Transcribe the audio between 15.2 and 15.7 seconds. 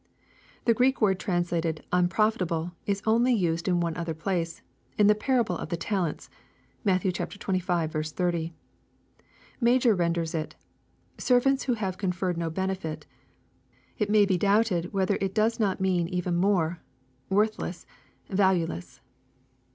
it does